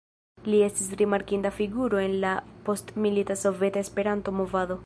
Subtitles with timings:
[0.45, 2.33] Li estis rimarkinda figuro en la
[2.71, 4.79] postmilita soveta Esperanto-movado.